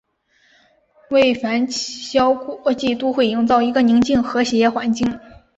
[1.11, 5.19] 为繁嚣国际都会营造一个宁静和谐环境。